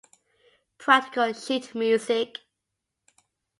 Practical 0.79 1.31
sheet 1.31 1.75
music 1.75 2.39